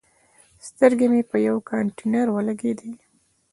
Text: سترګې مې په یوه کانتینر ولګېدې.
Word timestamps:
سترګې 0.67 1.07
مې 1.11 1.21
په 1.31 1.37
یوه 1.47 1.61
کانتینر 1.69 2.27
ولګېدې. 2.31 2.91